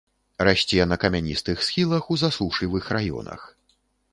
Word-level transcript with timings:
Расце 0.45 0.87
на 0.91 0.97
камяністых 1.03 1.61
схілах 1.67 2.09
у 2.15 2.17
засушлівых 2.23 2.83
раёнах. 2.99 3.41